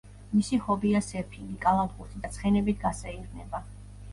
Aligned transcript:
მისი 0.35 0.57
ჰობია 0.69 1.01
სერფინგი, 1.07 1.57
კალათბურთი 1.65 2.25
და 2.25 2.33
ცხენებით 2.39 2.83
გასეირნება. 2.87 3.63